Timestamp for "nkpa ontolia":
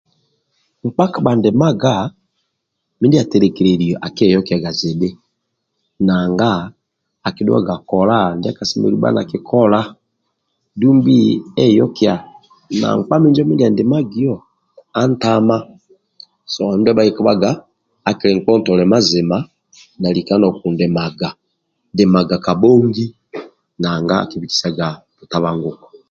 18.35-18.91